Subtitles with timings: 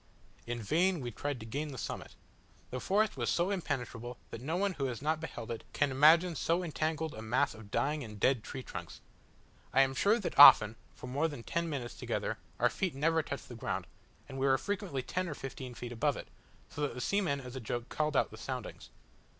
[0.47, 2.15] In vain we tried to gain the summit:
[2.71, 6.35] the forest was so impenetrable, that no one who has not beheld it can imagine
[6.35, 9.01] so entangled a mass of dying and dead trunks.
[9.71, 13.47] I am sure that often, for more than ten minutes together, our feet never touched
[13.47, 13.85] the ground,
[14.27, 16.29] and we were frequently ten or fifteen feet above it,
[16.67, 18.89] so that the seamen as a joke called out the soundings.